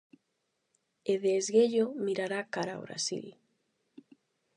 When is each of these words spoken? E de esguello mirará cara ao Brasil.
E 1.11 1.13
de 1.23 1.31
esguello 1.41 1.85
mirará 2.05 2.39
cara 2.53 2.73
ao 2.75 2.85
Brasil. 2.87 3.25